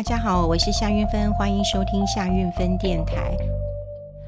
[0.00, 3.36] 大家好，我是夏韵芬，欢迎收听夏韵芬电台。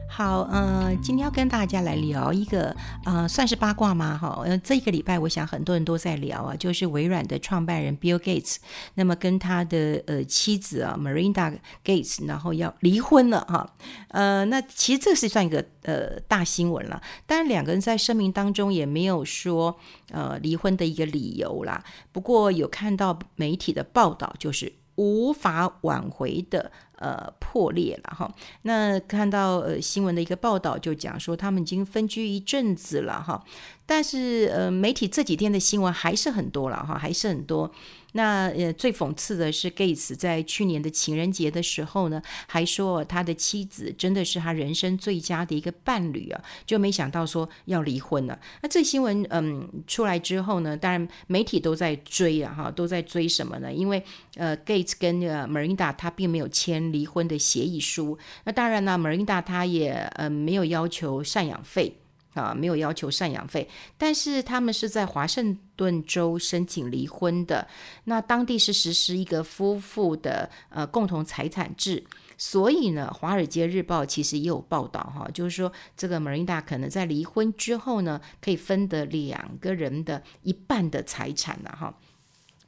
[0.07, 4.19] 好，呃，今天要跟大家来聊一个，呃，算是八卦吗？
[4.21, 8.57] 哈，呃，这一个礼拜，我想很多人都在聊啊，就是微软的创办人 Bill Gates，
[8.97, 13.75] 那么跟他的呃妻子啊 Marinda Gates，然后要离婚了哈，
[14.09, 17.01] 呃，那其实这是算一个呃大新闻了。
[17.27, 19.75] 当然，两个人在声明当中也没有说
[20.11, 26.71] 呃离婚的一个理由啦，不过有看到媒体的报道，就是无法挽回的。
[27.03, 28.33] 呃，破裂了哈。
[28.63, 33.43] 那看到呃新闻的一个报道，就讲说他们已经分居一阵子了哈。
[33.85, 37.69] 但是呃，媒体这几天的新闻还是很多了哈，还是很多。
[38.13, 48.39] 那呃，最讽刺的是，Gates 在去年的情人节的时候呢，还说他的妻子真的是他人生最佳的一个伴侣啊，就没想到说要离婚了。
[48.63, 53.73] 那这新闻嗯出来之后呢，当然媒体都在追啊哈，都在追什么呢？
[53.73, 54.03] 因为
[54.37, 58.19] 呃，Gates 跟呃 Marinda 他并没有签离婚的协议书。
[58.45, 61.97] 那当然呢，Marinda 他也呃没有要求赡养费。
[62.35, 67.67] 啊，没有要求赡养费，但是他们是在华盛顿州申请离婚的。
[68.05, 72.05] 那当地是实施一个夫妇的呃共同财产制，
[72.39, 81.95] 所以呢，《华尔街日报》其实也有报道哈，就是说这个 Marinda 可能在离婚之后呢，可以分得两个人的一半的财产了哈。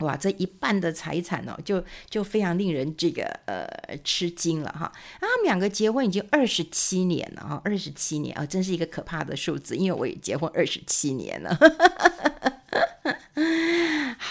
[0.04, 3.66] 哇，这一半的财产哦，就就非常令人这个呃
[4.04, 4.86] 吃惊了哈。
[4.86, 11.58] 啊，他们两个结婚已经二十七年了哈，二十七年啊，真是一个可怕的数字，因为我也结婚二十七年了。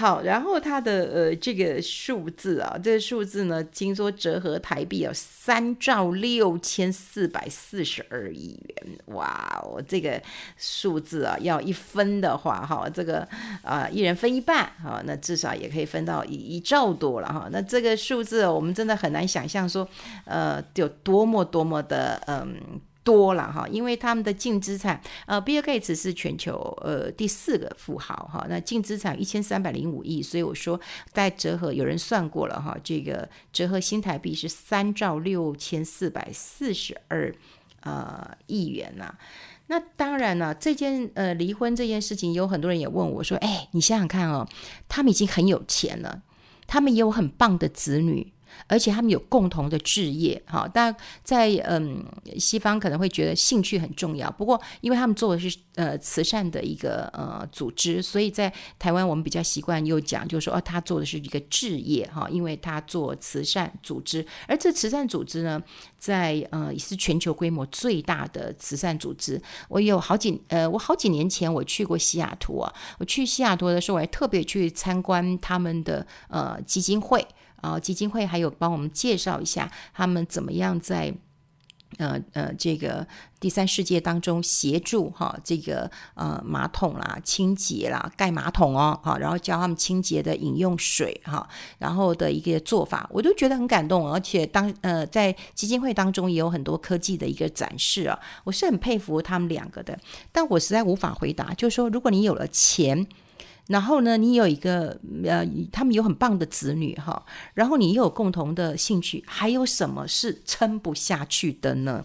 [0.03, 10.21] 好，然后它的呃这个数字啊，这个数字呢，听说折合台币有三兆六千四百四十二亿元，哇，我这个
[10.57, 13.25] 数字啊，要一分的话，哈，这个
[13.61, 17.47] 啊、一人分一半，哈，那至少也可以分到一一兆多了哈。
[17.49, 19.87] 那这个数字我们真的很难想象说，
[20.25, 22.81] 呃，有多么多么的嗯。
[23.03, 30.79] 多了哈，因为他们的净资产，呃，Bill Gates 是全球呃第四个富豪哈，那净资产一千三百零五亿，所以我说
[31.11, 37.33] 在折合，有人算过了哈，这个折合新台币是三兆六千四百四十二
[37.81, 39.13] 呃亿元呐。
[39.67, 44.47] 那当然了，这件呃离婚这件事情，有很多人也问我说，哎，你想想看哦，
[44.89, 46.21] 他们已经很有钱了，
[46.67, 48.32] 他们也有很棒的子女。
[48.67, 52.03] 而且他们有共同的志业，哈，但在嗯
[52.39, 54.29] 西方可能会觉得兴趣很重要。
[54.31, 65.61] 不过，因为他们做的是呃慈善的一个呃组织，所以在台湾我们比较习惯又讲，就是说哦，他做的是一个志业，哈，因为他做慈善组织，而这慈善组织呢，
[65.97, 69.41] 在呃也是全球规模最大的慈善组织。
[69.69, 77.25] 我有好几呃，我好几年前我去过西雅图啊，我去西雅图的时候，我还特别去参观他们的呃基金会。
[77.63, 81.13] 啊，基金会还有帮我们介绍一下他们怎么样在
[81.97, 83.07] 呃呃这个
[83.39, 91.47] 第三世界当中协助哈这个呃马桶啦清洁啦盖马桶哦哈，然后教他们清洁的饮用水哈，
[91.77, 99.97] 然后的一个做法，我都觉得很感动，而且当呃在基金会当中也有很多科技的一个展示啊，我是很佩服他们两个的，
[100.33, 103.07] 但我实在无法回答，就是说如果你有了钱。
[103.67, 112.03] 然后呢，你有一个呃，他们有很棒的子女哈，然后你又有共同的兴趣，还有什么是撑不下去的呢？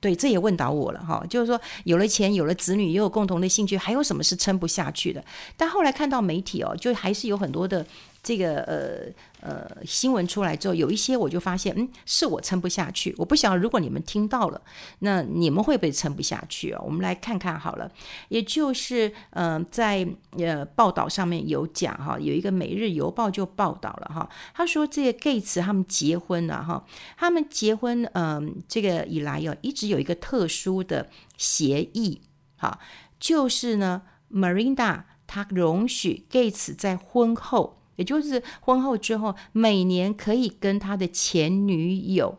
[0.00, 5.24] 对，这也问倒我了哈，就是说有了钱，有了子女，又有共同的兴趣，还有什么是撑不下去的？
[5.56, 7.86] 但后来看到媒体哦，就还是有很多的。
[8.22, 13.12] 这个呃呃新闻出来之后，有一些我就发现，嗯，是我撑不下去。
[13.18, 14.62] 我不晓得如果你们听到了，
[15.00, 16.80] 那你们会不会撑不下去啊？
[16.84, 17.90] 我们来看看好了，
[18.28, 20.06] 也就是呃在
[20.38, 32.20] 呃报道上面有讲哈，有一个《每日邮报》就报道了哈，他说这个 Gates 他们结婚了哈，他们结婚嗯、这个以来有一直有一个特殊的协议
[32.56, 32.78] 哈，
[33.18, 37.81] 就是呢，Marinda 他容许 Gates 在婚后。
[38.02, 42.36] 也就是婚后之后，每年可以跟他的前女友，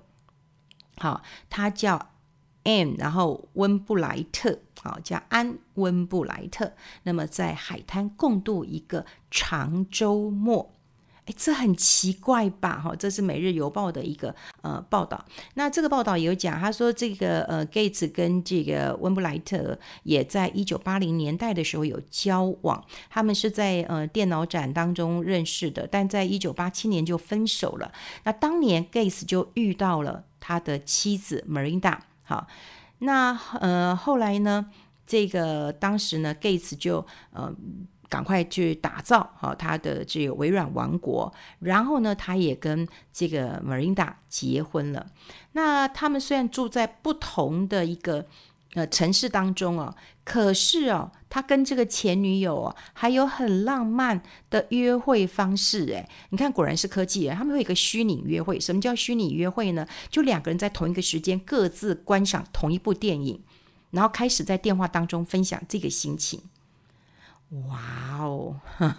[0.98, 2.10] 好，他叫
[2.64, 6.74] 安然后温布莱特，好，叫安温布莱特，
[7.04, 10.74] 那么在海滩共度一个长周末。
[11.26, 12.82] 哎，这很奇怪吧？
[12.82, 15.24] 哈，这是《每日邮报》的一个呃报道。
[15.54, 27.92] 那这个报道有讲，他说这个呃，Gates 跟这个温布莱特也在一九八零年代的时候有交往，他们是在呃电脑展当中认识的，但在一九八七年就分手了。
[28.26, 32.00] 那当年 Gates 就遇到了他的妻子 Marinda。
[32.24, 32.48] 好，
[33.00, 34.66] 那呃后来呢，
[35.08, 37.56] 这个当时呢，Gates 就呃。
[38.14, 45.08] 赶快去打造哈他的这个微软王国，然后呢，他也跟这个 Melinda 结婚了。
[45.54, 48.28] 那他们虽然住在不同的一个
[48.76, 54.22] 呃城市当中哦，可是哦，他跟这个前女友哦，还有很浪漫
[54.52, 58.60] 的约会方式诶，你看果然是科技人，他们有一个虚拟约会。
[58.60, 59.88] 什么叫虚拟约会呢？
[60.12, 63.42] 就两个人在同一个时间各自观赏同一部电影，
[63.90, 66.40] 然后开始在电话当中分享这个心情。
[67.68, 68.60] 哇哦，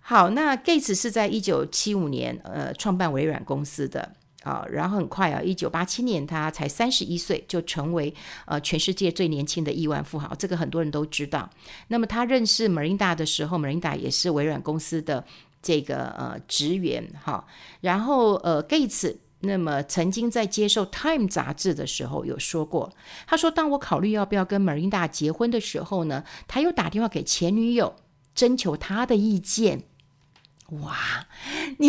[0.00, 4.10] 好，那 Gates 是在一九七五年呃创办微软公司的
[4.42, 8.12] 啊，然后很快啊，一九八七年他才三十一岁就成为
[8.46, 11.48] 呃全世界最年轻的亿万富豪，这个很多人都知道。
[11.86, 15.24] 那么他认识 Melinda 的时候，Melinda 也是微软公司的
[15.62, 17.46] 这个呃职员哈，
[17.80, 19.16] 然后呃 Gates。
[19.40, 22.92] 那么，曾经在接受《Time》杂志的时候有说过，
[23.26, 27.94] 他说：“当我考虑要不要跟 Melinda 结婚的时候呢，他又打电话给前女友，
[28.34, 29.84] 征求她的意见。”
[30.82, 31.26] 哇，
[31.78, 31.88] 你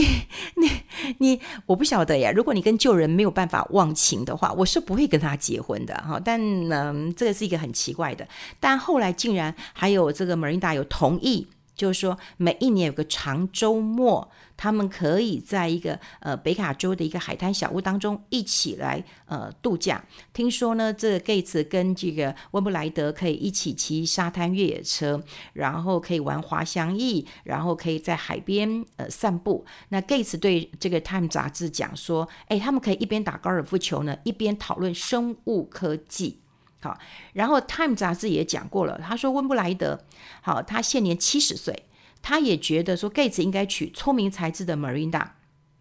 [0.56, 0.70] 你
[1.18, 2.32] 你，我不晓得呀。
[2.34, 6.18] 如果你跟旧人没有办法忘情的话，我是不会跟他结婚的哈。
[6.24, 8.26] 但呢，这个是一个很奇怪的。
[8.60, 11.48] 但后来竟然还有这个 Melinda 有同意。
[11.80, 20.04] 就是说，每一年有个长周末，他们可以在一个呃北卡州的一个海滩小屋当中一起来呃度假。
[20.34, 25.24] 听说呢，这个 Gates 跟这个温布莱德可以一起骑沙滩越野车，
[25.54, 29.66] 然后可以玩滑翔翼，然后可以在海边呃散步。
[29.88, 36.42] 那 Gates 对这个《Time》杂志讲说：“哎，他们可以一边打高尔夫球呢，一边讨论生物科技。”
[36.82, 36.98] 好，
[37.34, 40.00] 然后《Time》杂志也讲过了，他说温布莱德，
[40.42, 41.88] 好，他现年七十岁，
[42.22, 45.28] 他也觉得说 Gates 应该娶聪明才智的 Marina，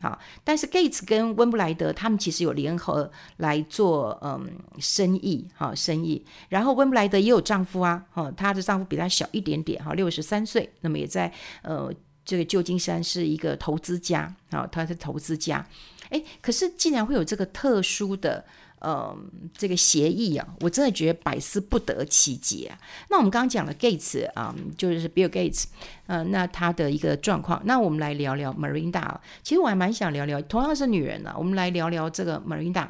[0.00, 4.50] 好，但是 Gates 跟温布莱德他们其实有联合来做嗯
[4.80, 15.64] 生意，好生意，然后温布莱德也有丈夫啊，哈，她的丈夫比她小一点点，哈，六十三岁，那么也在呃这个旧金山是一个投资家，好，他是投资家，
[16.10, 18.44] 哎，可是竟然会有这个特殊的。
[18.80, 22.78] 嗯，这个协议啊，我真的觉得百思不得其解啊。
[23.10, 25.64] 那我们刚刚讲了 Gates 啊，就是 Bill Gates，
[26.06, 27.60] 嗯、那他的一个状况。
[27.64, 29.16] 那我们来聊聊 Marinda。
[29.42, 32.88] 其实我还蛮想聊聊，同样是女人呢、啊，我们来聊聊这个 Marinda。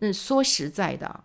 [0.00, 1.24] 嗯，说实在的，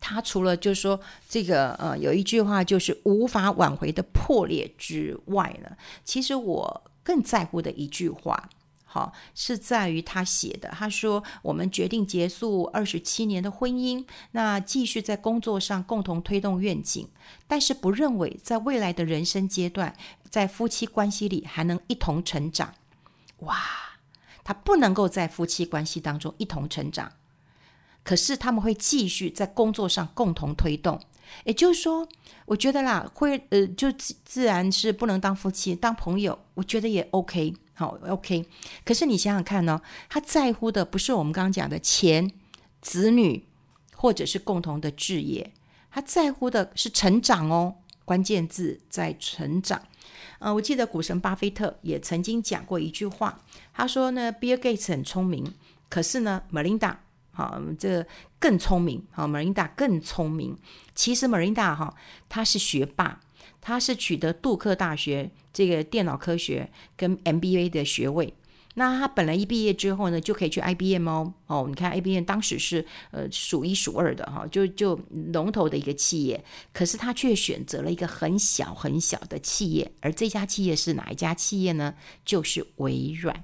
[0.00, 8.50] 她除了就是说这个呃有一句话就是无法挽回的破裂之外呢，其实我更在乎的一句话。
[8.96, 10.70] 好，是在于他写的。
[10.70, 17.06] 他说：“我们决定结束二十七年的婚姻，那继续在工作上共同推动愿景，
[17.46, 19.94] 但是不认为在未来的人生阶段，
[20.30, 22.72] 在夫妻关系里还能一同成长。”
[23.40, 23.54] 哇，
[24.42, 27.12] 他不能够在夫妻关系当中一同成长，
[28.02, 30.98] 可是他们会继续在工作上共同推动。
[31.44, 32.08] 也就是说，
[32.46, 37.52] 我觉得啦，会呃，就自自然是不能当夫妻，当朋友，我觉得也 OK。
[37.78, 38.46] 好，OK。
[38.84, 42.32] 可是你想想看呢，他在乎的不是我们刚刚讲的钱、
[42.80, 43.44] 子女，
[43.94, 45.52] 或者是共同的置业，
[45.90, 47.76] 他在乎的是成长哦。
[48.06, 49.82] 关键字在成长。
[50.38, 53.40] 呃，我记得股神巴菲特也曾经讲过一句话，
[53.74, 55.52] 他说呢，Bill Gates 很聪明，
[55.90, 56.96] 可是呢，Melinda
[57.32, 58.06] 好，这
[58.38, 60.56] 更聪明，好，Melinda 更聪明。
[60.94, 61.94] 其实 Melinda 哈，
[62.28, 63.20] 他是学霸。
[63.66, 68.32] 他是取得杜克大学这个电脑科学跟 MBA 的学位。
[68.74, 71.34] 那他本来一毕业之后呢，就可以去 IBM 哦。
[71.48, 74.94] 哦，你看 IBM 当时是呃数一数二的哈，就就
[75.32, 76.44] 龙头的一个企业。
[76.72, 81.94] 可是他却选择了一个很小很小的企业，而这家企业是哪一家企业呢？
[82.24, 83.42] 就是微软。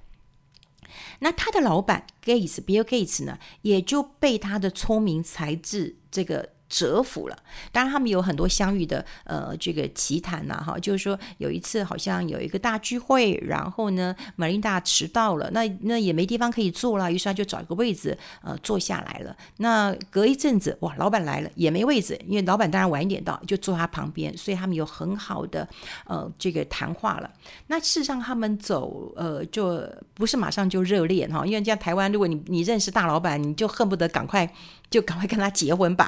[1.18, 6.50] 那他的老板 Gates Bill Gates 呢，也就被他的聪明才智这个。
[6.72, 7.36] 折服了，
[7.70, 19.36] 当然他们有很多相遇的呃这个奇谈呐哈，就是说有一次好像有一个大聚会，然后呢，Melinda 迟到了，那那也没地方可以坐了，于是他就找一个位置呃坐下来了。
[19.58, 25.68] 那隔一阵子哇，老板来了也没位置，因为老板当然晚一点到，就坐他旁边，所以他们有很好的
[26.06, 27.30] 呃这个谈话了。
[27.66, 34.50] 那事实上他们走呃就不是马上就热恋哈，因为像台湾，如果你你认识大老板，你就恨不得赶快。
[34.92, 36.06] 就赶快跟他结婚吧，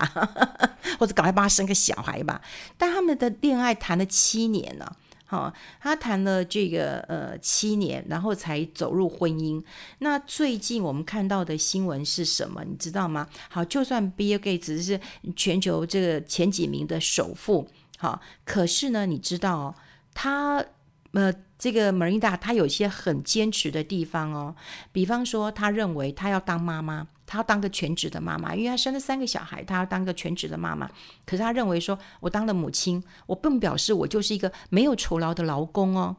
[1.01, 2.41] 或者赶快帮他生个小孩吧。
[2.79, 4.87] 但他们的恋爱谈了七年呢，
[5.25, 9.61] 好，他谈了这个呃七年，然后才走入婚姻。
[10.01, 12.63] 那最近我们看到的新闻是什么？
[12.65, 13.27] 你知道吗？
[13.49, 15.01] 好，就算 Bill Gates 是
[15.35, 17.67] 全球这个前几名的首富，
[17.99, 19.75] 好，可是呢，你知道
[20.13, 20.65] 他
[21.13, 21.33] 呃。
[21.65, 24.55] 这个 Melinda 她有一些很坚持的地方哦，
[24.93, 30.87] 比方说，她认为她要当妈妈，她要当个全职的妈妈，因为她生了三个小孩，她要当个全职的妈妈。
[31.25, 36.15] 可是她认为说，我当了母亲，我并表示我就是一个没有酬劳的劳工哦。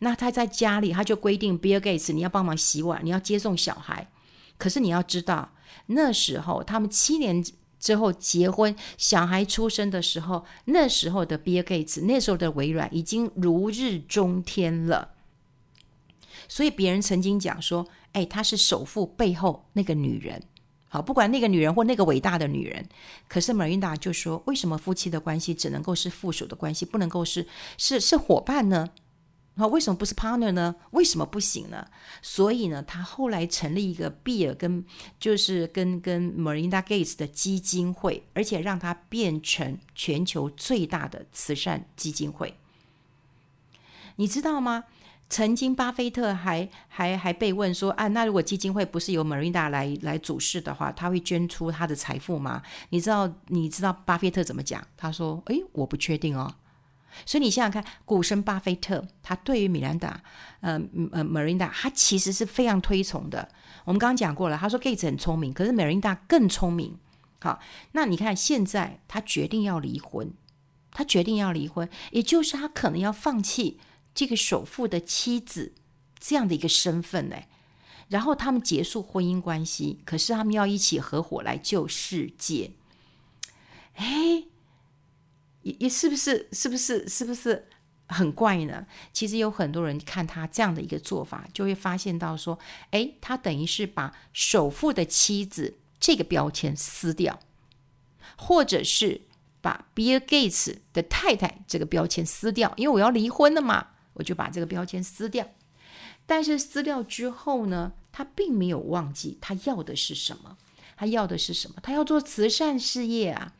[0.00, 4.08] 那她在家里，她就规定 Bill Gates，你要帮忙洗碗，你要接送小孩。
[4.58, 5.52] 可是你要知道，
[5.86, 7.44] 那时候他们七年
[7.84, 15.10] 之后结婚，小孩出生的时候，那时候的 Bill Gates，那时候的微软已经如日中天了。
[16.48, 20.42] 所以别人曾经讲说：“哎，他是首富背后那个女人。”
[20.88, 22.88] 好，不管那个女人或那个伟大的女人，
[23.28, 28.88] 可是 Melinda 就说：“为什么夫妻的关系只能够是附属的关系，不能够是是是伙伴呢？”
[29.56, 30.74] 那为什么不是 partner 呢？
[30.90, 31.86] 为什么不行呢？
[32.20, 34.84] 所以呢，他后来成立一个比尔跟
[35.18, 42.56] 就是跟跟 Marinda Gates 的基金会，而且让它变成全球最大的慈善基金会。
[44.16, 44.84] 你知道吗？
[45.30, 52.62] 曾经巴菲特还还还被问说啊，那如果基金会不是由 Marinda 来来主事的话，他会捐出他的财富吗？
[52.90, 54.86] 你知道你知道巴菲特怎么讲？
[54.96, 56.54] 他说：“哎，我不确定哦。”
[57.26, 60.22] 所以你想想看，股神巴菲特他对于米兰达，
[60.60, 60.80] 呃
[61.12, 63.48] 呃，Melinda，他其实是非常推崇的。
[63.84, 66.98] 我们刚刚讲过了，他说 Gates 很聪明，可是 Melinda 更聪明。
[67.40, 67.60] 好，
[67.92, 70.32] 那你看现在他决定要离婚，
[70.90, 73.78] 他决定要离婚，也就是他可能要放弃
[74.14, 75.74] 这个首富的妻子
[76.18, 77.36] 这样的一个身份呢。
[78.08, 82.72] 然后他们结束婚姻关系，可是他们要一起合伙来救世界。
[83.94, 84.44] 哎。
[85.64, 87.66] 也是不是是不是是不是
[88.08, 88.86] 很怪呢？
[89.14, 92.58] 其实有很多人看他这样的一个做法，就会发现到说，
[92.90, 97.40] 诶，他等于是把首富的妻子这个标签撕掉，
[98.36, 99.22] 或者是
[99.62, 105.48] 把 Bill Gates 的太太这个标签撕掉，因为我要离婚了嘛，我就把这个标签撕掉。
[106.26, 110.58] 但是撕掉之后呢，他并没有忘记他要的是什么，
[110.96, 111.76] 他要的是什么？
[111.82, 113.54] 他要做慈善事业啊。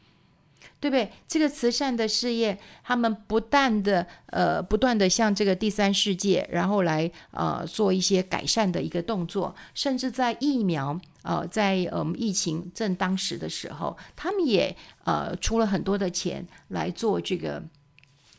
[0.80, 1.10] 对不对？
[1.26, 17.62] 这个慈善的事业，他们不断的呃，不断的向这个第三世界，然后来呃做一些改善的一个动作，甚至在疫苗呃，在嗯、呃、疫情正当时的时候，他们也呃出了很多的钱来做这个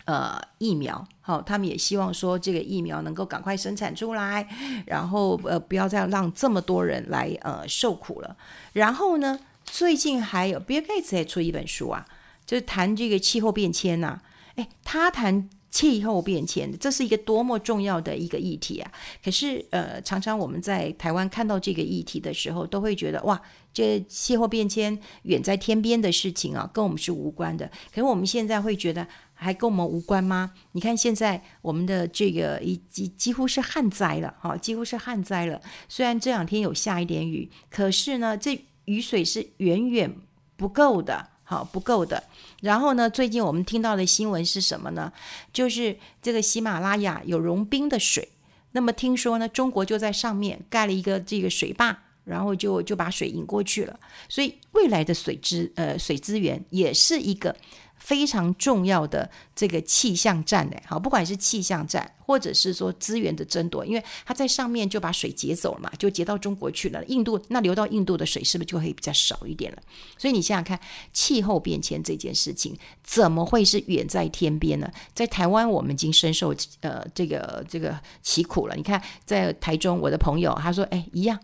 [0.05, 1.07] 呃疫苗。
[1.21, 4.47] 好、他们也希望说这个疫苗能够赶快生产出来，
[4.85, 8.37] 然后呃不要再让这么多人来呃受苦了。
[8.73, 12.05] 然后呢，最近还有 Bill Gates 也出一本书啊。
[12.45, 14.23] 就是谈这个气候变迁呐、啊，
[14.55, 18.89] 诶，他谈气候变迁，这是一个多么重要的一个议题啊！
[19.21, 23.41] 可是，呃，常常我们在台湾看到这个议题的时候，都会觉得哇，
[23.73, 27.69] 这气候变迁远在天边的事情啊，跟我们是无关的。
[27.89, 30.53] 可是我们现在会觉得还跟我们无关吗？
[30.71, 35.59] 你看现在我们的这个已几几乎是旱灾了，哈，几乎是旱灾了。
[35.89, 40.15] 虽然这两天有下一点雨，可是呢，这雨水是远远
[40.55, 41.31] 不够的。
[41.45, 42.21] 好，不够的。
[42.61, 45.13] 然后呢，最近我们听到的新闻是什么呢？
[45.53, 48.27] 就是这个喜马拉雅有融冰的水。
[48.73, 53.97] 那么听说呢，中国就在上面盖了一个这个水坝，然后就就把水引过去了。
[54.27, 57.55] 所以未来的水资呃水资源也是一个。
[57.97, 67.03] 非常重要的这个气象站呢，好，不管是气象站，或者是说资源的争夺，因为它在上面就把水截走了嘛，就截到中国去了。
[67.05, 69.81] 印度那流到印度的水是不是就会比较少一点了？
[70.17, 70.79] 所以你想想看，
[71.13, 74.91] 气候变迁这件事情怎么会是远在天边呢？
[75.13, 78.75] 在台湾我们已经深受呃这个这个其苦了。
[78.75, 81.39] 你看在台中，我的朋友他说，哎，一样。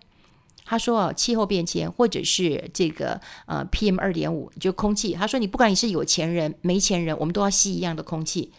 [0.72, 5.12] 他说：“气候变迁，或者是这个呃 PM 二点五，就空气。
[5.12, 8.54] 他说你不管你是有钱人、没钱人，我们都要吸一样的空气。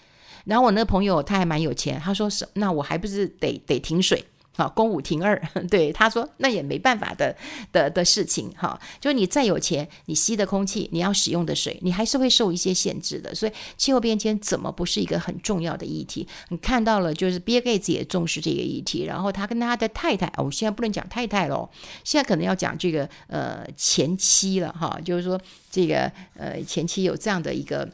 [0.45, 4.23] 然后我那个朋友他还蛮有钱，他说是那我还不是得得停水。”
[4.55, 5.41] 好，公五停二，
[5.71, 7.35] 对他说，那也没办法的
[7.73, 8.51] 的的事情。
[8.51, 13.35] 哈，就是你再有钱，你吸的空气，你要使用的水，你还是会受一些限制的。
[13.35, 16.29] 所以气候变迁怎么不是一个很重要的议题？
[16.51, 21.71] 你看到了，就是 Bill Gates 也重视这个议题，然后他跟他的太太，哦，现在不能讲太太喽，
[22.05, 25.41] 现在可能要讲这个呃前妻了哈，就是说
[25.71, 27.89] 这个呃前妻有这样的一个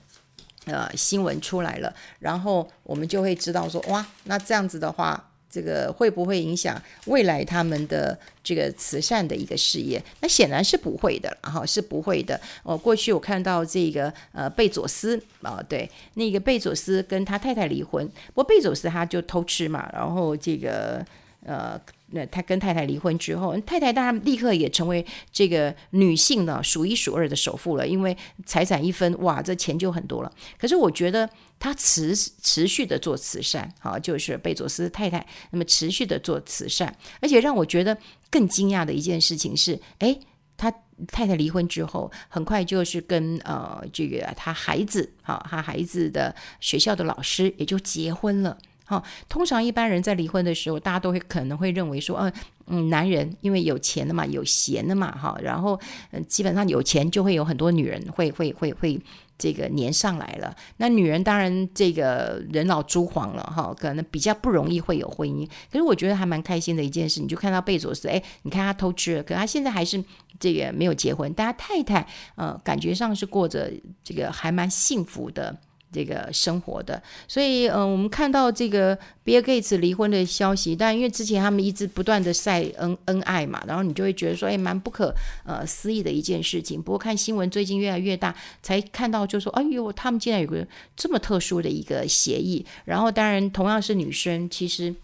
[0.65, 5.25] 呃新闻出来了，然后我们就会知道说，哇，那这样子的话。
[5.51, 10.03] 这个会不会影响未来他们的这个慈善的一个事业？
[10.21, 12.39] 那显然是不会的，哈，是不会的。
[12.63, 21.05] 哦，过去我看到这个呃贝佐斯啊，对，那个贝佐斯跟他太太离婚，不过贝佐斯他就偷吃嘛，然后这个
[21.45, 30.33] 呃那他跟太太离婚之后，太太当然立刻也成为这个女性呢数一数二的首富了，因为财产一分，哇，这钱就很多了。
[30.59, 37.97] 可是我觉得他持持续的做慈善，好，就是贝佐斯太太，那么持续的做慈善，而且让我觉得
[38.31, 40.19] 更惊讶的一件事情是，哎，
[40.57, 40.71] 他
[41.09, 48.57] 太太离婚之后，很快就是跟呃这个他孩子，好，他孩子的学校的老师也就结婚了。
[48.89, 52.33] 好，通常一般人在离婚的时候，大家都会可能会认为说，嗯
[52.69, 55.79] 嗯，男人因为有钱的嘛，有闲的嘛，哈，然后
[56.13, 58.99] 嗯，基本上有钱就会有很多女人会会会会
[59.37, 60.57] 这个黏上来了。
[60.79, 65.47] 那女人当然这个人老珠黄了，哈，可能比较不容易会有婚姻。
[65.71, 70.03] 可是我觉得还蛮开心的一件事，你就看到贝佐斯，哎，你看他偷吃了，可他现在还是
[70.41, 73.71] 这个没有结婚，但他太太呃，感觉上是过着
[74.03, 75.55] 这个还蛮幸福的。
[75.91, 85.15] 这个生活的，所以嗯、我们看到这个 Bill Gates 离婚的消息，但因为之前他们一直不断的晒恩恩爱嘛，然后你就会觉得说，哎，蛮不可
[85.45, 86.81] 呃思议的一件事情。
[86.83, 90.67] 不过看新闻最近越来越大，才看到就说，哎呦，他们竟然有个
[90.97, 92.65] 这么特殊的一个协议。
[92.85, 94.95] 然后当然同样是女生，其实。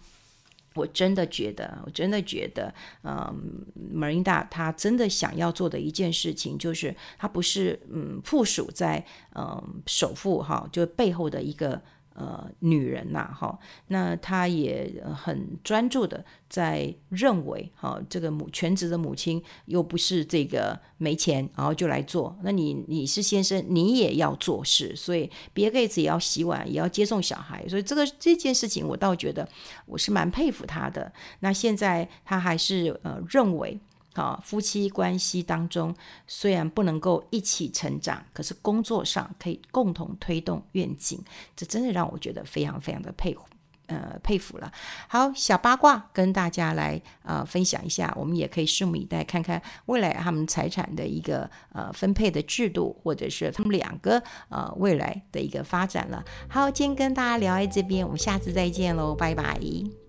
[0.75, 9.03] 我真的觉得，我真的觉得，嗯，Melinda 她真的想要做的一件事情，就是她不是嗯附属在
[9.35, 11.81] 嗯首富哈，就背后的一个。
[12.17, 22.33] 呃，女人呐，哈，那她也很专注的在认为，哈，这个母全职的母亲又不是这个没钱，然后就来做。
[22.41, 29.45] 那你你是先生，你也要做事，所以比尔盖茨也要洗碗，也要接送小孩，所以这个这件事情，我倒觉得
[29.85, 31.11] 我是蛮佩服他的。
[31.41, 33.77] 那现在他还是呃认为。
[34.15, 35.93] 好，夫妻关系当中
[36.25, 41.21] 虽然不能够一起成长，可是工作上可以共同推动愿景，
[41.53, 43.41] 这真的让我觉得非常非常的佩服，
[43.87, 44.71] 呃，佩服了。
[45.09, 56.23] 好，小八卦跟大家来呃分享一下，我们也可以拭目以待，看看未来他们财产的一个呃分配的制度，或者是他们两个呃未来的一个发展了。
[56.47, 60.04] 好，今天跟大家聊在这边，我们下次再见喽，拜拜。